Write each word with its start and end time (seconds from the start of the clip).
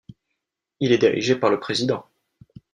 Il 0.79 0.93
est 0.93 0.97
dirigé 0.97 1.35
par 1.35 1.51
le 1.51 1.59
président. 1.59 2.03